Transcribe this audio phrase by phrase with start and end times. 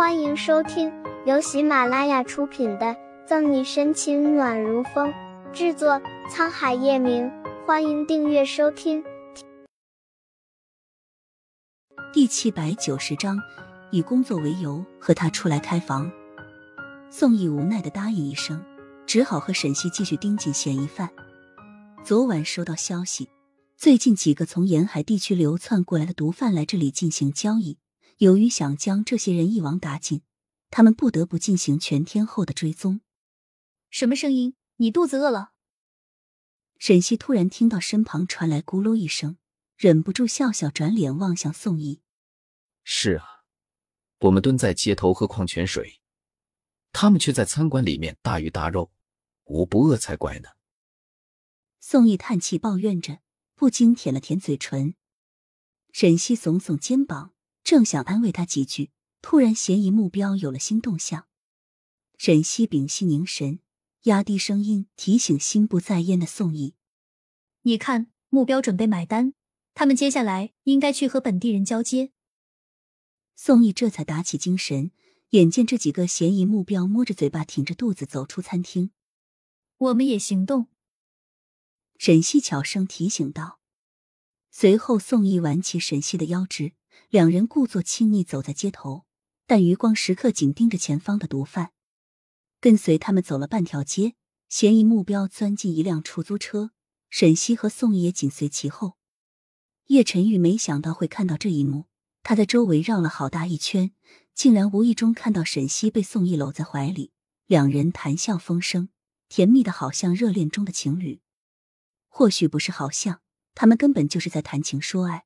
[0.00, 0.90] 欢迎收听
[1.26, 2.86] 由喜马拉雅出品的
[3.26, 5.12] 《赠你深情暖如风》，
[5.52, 7.30] 制作沧海夜明。
[7.66, 9.04] 欢迎订阅收听。
[12.14, 13.38] 第七百九十章，
[13.90, 16.10] 以工作为由和他出来开房。
[17.10, 18.64] 宋毅无奈的答应一声，
[19.04, 21.10] 只好和沈西继续盯紧嫌疑犯。
[22.02, 23.28] 昨晚收到消息，
[23.76, 27.76] 最近几个从沿海地区流窜过来的毒贩来这里进行交易。
[28.20, 30.20] 由于想将这些人一网打尽，
[30.68, 33.00] 他们不得不进行全天候的追踪。
[33.88, 34.54] 什么声音？
[34.76, 35.52] 你肚子饿了？
[36.78, 39.38] 沈西突然听到身旁传来咕噜一声，
[39.74, 42.02] 忍不住笑笑，转脸望向宋毅。
[42.84, 43.24] 是啊，
[44.18, 46.02] 我们蹲在街头喝矿泉水，
[46.92, 48.92] 他们却在餐馆里面大鱼大肉，
[49.44, 50.50] 我不饿才怪呢。
[51.78, 53.20] 宋毅叹气抱怨着，
[53.54, 54.94] 不禁舔了舔嘴唇。
[55.90, 57.32] 沈西耸耸肩膀。
[57.70, 58.90] 正想安慰他几句，
[59.22, 61.28] 突然嫌疑目标有了新动向。
[62.18, 63.60] 沈西屏息凝神，
[64.02, 66.74] 压低声音提醒心不在焉的宋毅
[67.62, 69.34] ：“你看，目标准备买单，
[69.72, 72.10] 他们接下来应该去和本地人交接。”
[73.38, 74.90] 宋毅这才打起精神，
[75.28, 78.90] 眼见这几个嫌疑目标摸着嘴巴、挺着肚子走出餐厅，
[79.78, 80.66] 我们也行动。
[81.98, 83.60] 沈西悄声提醒道。
[84.50, 86.72] 随后，宋毅挽起沈西的腰肢。
[87.08, 89.04] 两人故作亲昵走在街头，
[89.46, 91.72] 但余光时刻紧盯着前方的毒贩。
[92.60, 94.14] 跟随他们走了半条街，
[94.48, 96.72] 嫌疑目标钻进一辆出租车，
[97.08, 98.96] 沈西和宋毅也紧随其后。
[99.86, 101.86] 叶晨玉没想到会看到这一幕，
[102.22, 103.92] 他在周围绕了好大一圈，
[104.34, 107.12] 竟然无意中看到沈西被宋毅搂在怀里，
[107.46, 108.90] 两人谈笑风生，
[109.28, 111.20] 甜蜜的好像热恋中的情侣。
[112.08, 113.20] 或许不是好像，
[113.54, 115.24] 他们根本就是在谈情说爱。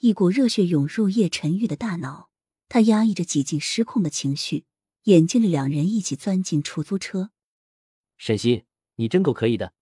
[0.00, 2.30] 一股热血涌入叶晨玉的大脑，
[2.68, 4.64] 他压抑着几近失控的情绪，
[5.04, 7.30] 眼见着两人一起钻进出租车。
[8.16, 8.64] 沈西，
[8.96, 9.74] 你真够可以的。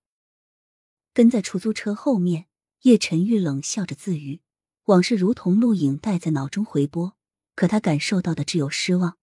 [1.12, 2.46] 跟在出租车后面，
[2.82, 4.40] 叶晨玉冷笑着自语，
[4.84, 7.16] 往事如同录影带在脑中回播，
[7.54, 9.18] 可他感受到的只有失望。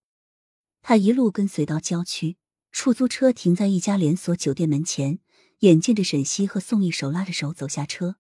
[0.82, 2.38] 他一路跟随到郊区，
[2.72, 5.20] 出租车停在一家连锁酒店门前，
[5.60, 8.18] 眼见着沈西和宋毅手拉着手走下车。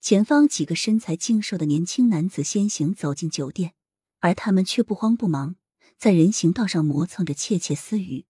[0.00, 3.74] 前方几个身材精瘦的年轻男子先行走进酒店，
[4.20, 5.56] 而他们却不慌不忙，
[5.98, 8.24] 在人行道上磨蹭着窃窃私语。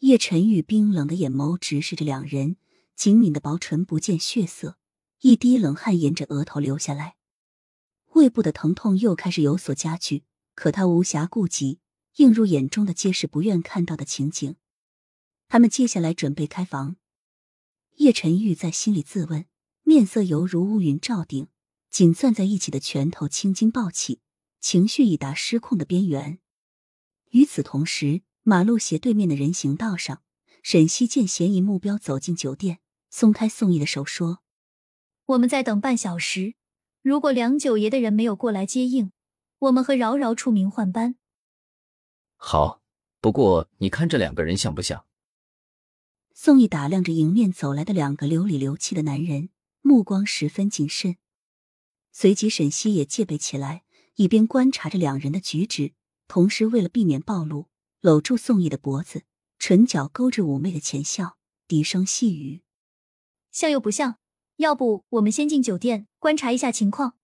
[0.00, 2.56] 叶晨玉冰冷的眼眸直视着两人，
[2.96, 4.76] 紧抿的薄唇不见血色，
[5.20, 7.14] 一滴冷汗沿着额头流下来，
[8.14, 10.24] 胃部的疼痛又开始有所加剧。
[10.54, 11.78] 可他无暇顾及，
[12.16, 14.56] 映入眼中的皆是不愿看到的情景。
[15.48, 16.96] 他们接下来准备开房，
[17.96, 19.46] 叶晨玉在心里自问。
[19.92, 21.48] 面色犹如乌云罩顶，
[21.90, 24.20] 紧攥在一起的拳头青筋暴起，
[24.58, 26.38] 情绪已达失控的边缘。
[27.32, 30.22] 与此同时，马路斜对面的人行道上，
[30.62, 32.78] 沈西见嫌疑目标走进酒店，
[33.10, 34.38] 松开宋毅的手说
[35.26, 36.54] ：“我们再等半小时，
[37.02, 39.12] 如果梁九爷的人没有过来接应，
[39.58, 41.16] 我们和饶饶出名换班。”
[42.36, 42.80] 好，
[43.20, 45.04] 不过你看这两个人像不像？
[46.32, 49.50] 宋毅打量着迎面走来的两个流里流气的男人。
[49.82, 51.16] 目光十分谨慎，
[52.12, 53.84] 随即沈西也戒备起来，
[54.14, 55.92] 一边观察着两人的举止，
[56.28, 57.68] 同时为了避免暴露，
[58.00, 59.24] 搂住宋毅的脖子，
[59.58, 62.62] 唇角勾着妩媚的浅笑，低声细语
[63.50, 64.18] ：“像又不像？
[64.56, 67.16] 要不我们先进酒店观察一下情况。”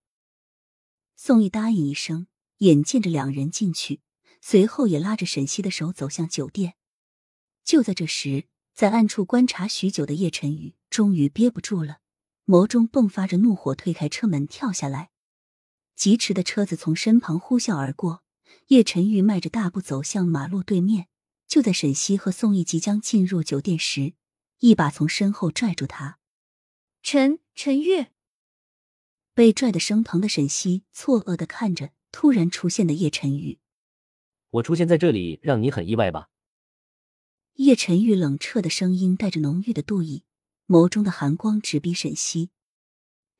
[1.14, 2.26] 宋毅答应一声，
[2.58, 4.00] 眼见着两人进去，
[4.40, 6.74] 随后也拉着沈西的手走向酒店。
[7.62, 11.98] 就在这时，在暗处观察许久的叶晨宇终于憋不住了。
[12.48, 15.10] 眸中迸发着怒火，推开车门跳下来。
[15.94, 18.22] 疾驰的车子从身旁呼啸而过，
[18.68, 21.08] 叶晨玉迈着大步走向马路对面。
[21.46, 24.14] 就在沈西和宋毅即将进入酒店时，
[24.60, 26.18] 一把从身后拽住他。
[27.02, 28.06] 陈陈玉
[29.34, 33.58] 被拽得生疼的沈西错愕的看着突然出现的叶晨玉。
[34.50, 36.30] 我出现在这里让你很意外吧？
[37.56, 40.24] 叶晨玉冷彻的声音带着浓郁的妒意。
[40.68, 42.50] 眸中的寒光直逼沈西，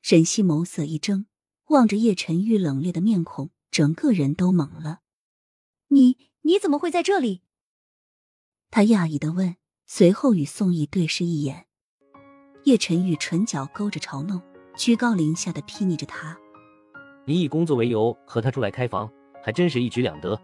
[0.01, 1.27] 沈西眸色一怔，
[1.67, 5.01] 望着叶晨玉冷冽的面孔，整个人都懵了。
[5.89, 7.43] 你你怎么会在这里？
[8.71, 11.67] 他讶异的问，随后与宋毅对视一眼。
[12.63, 14.41] 叶晨玉唇角勾着嘲弄，
[14.75, 16.35] 居高临下的睥睨着他。
[17.27, 19.07] 你以工作为由和他出来开房，
[19.43, 20.41] 还真是一举两得。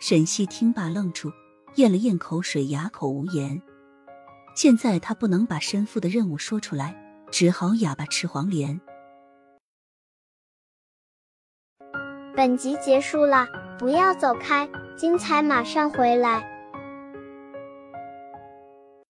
[0.00, 1.30] 沈西听罢愣住，
[1.76, 3.62] 咽了咽口水，哑口无言。
[4.54, 6.94] 现在他不能把身负的任务说出来，
[7.30, 8.80] 只好哑巴吃黄连。
[12.36, 13.46] 本集结束了。
[13.78, 16.51] 不要走开，精彩马上回来。